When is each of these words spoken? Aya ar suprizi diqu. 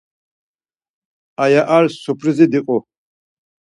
Aya 1.43 1.63
ar 1.75 1.85
suprizi 2.03 2.45
diqu. 2.51 2.77